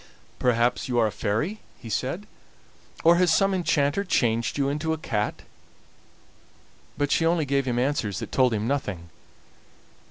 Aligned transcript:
"Perhaps 0.39 0.89
you 0.89 0.97
are 0.97 1.05
a 1.05 1.11
fairy," 1.11 1.59
he 1.77 1.87
said. 1.87 2.25
"Or 3.03 3.17
has 3.17 3.31
some 3.31 3.53
enchanter 3.53 4.03
changed 4.03 4.57
you 4.57 4.67
into 4.67 4.93
a 4.93 4.97
cat?" 4.97 5.43
But 6.97 7.11
she 7.11 7.23
only 7.23 7.45
gave 7.45 7.67
him 7.67 7.77
answers 7.77 8.17
that 8.17 8.31
told 8.31 8.51
him 8.51 8.67
nothing. 8.67 9.11